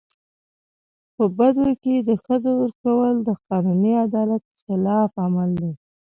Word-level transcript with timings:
په 1.15 1.23
بدو 1.37 1.67
کي 1.83 1.95
د 1.99 2.09
ښځو 2.23 2.51
ورکول 2.61 3.13
د 3.27 3.29
قانوني 3.47 3.93
عدالت 4.05 4.43
خلاف 4.61 5.11
عمل 5.25 5.49
دی. 5.61 5.71